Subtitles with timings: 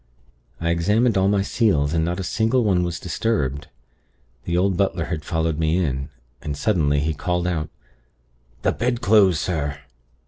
[0.59, 3.67] I examined all my seals, and not a single one was disturbed.
[4.45, 6.09] The old butler had followed me in,
[6.41, 7.69] and, suddenly, he called out:
[8.63, 9.79] 'The bedclothes, sir!'